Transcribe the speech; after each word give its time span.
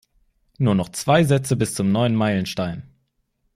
Nur 0.57 0.73
noch 0.73 0.89
zwei 0.89 1.23
Sätze 1.23 1.55
bis 1.55 1.75
zum 1.75 1.91
neuen 1.91 2.15
Meilenstein. 2.15 2.89